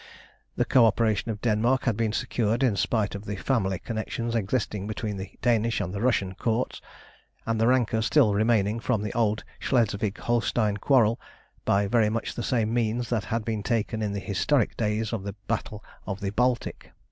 The 0.55 0.65
co 0.65 0.87
operation 0.87 1.29
of 1.29 1.41
Denmark 1.41 1.83
had 1.83 1.95
been 1.95 2.11
secured, 2.11 2.63
in 2.63 2.75
spite 2.75 3.13
of 3.13 3.25
the 3.25 3.35
family 3.35 3.77
connections 3.77 4.33
existing 4.33 4.87
between 4.87 5.17
the 5.17 5.37
Danish 5.43 5.79
and 5.79 5.93
the 5.93 6.01
Russian 6.01 6.33
Courts, 6.33 6.81
and 7.45 7.61
the 7.61 7.67
rancour 7.67 8.01
still 8.01 8.33
remaining 8.33 8.79
from 8.79 9.03
the 9.03 9.13
old 9.13 9.43
Schleswig 9.59 10.17
Holstein 10.17 10.77
quarrel, 10.77 11.19
by 11.65 11.85
very 11.85 12.09
much 12.09 12.33
the 12.33 12.41
same 12.41 12.73
means 12.73 13.11
that 13.11 13.25
had 13.25 13.45
been 13.45 13.61
taken 13.61 14.01
in 14.01 14.11
the 14.11 14.19
historic 14.19 14.75
days 14.75 15.13
of 15.13 15.21
the 15.21 15.35
Battle 15.47 15.83
of 16.07 16.19
the 16.19 16.31
Baltic. 16.31 16.91